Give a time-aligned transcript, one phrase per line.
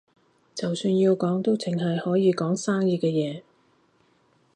[0.55, 3.43] 就算要講，都淨係可以講生意嘅嘢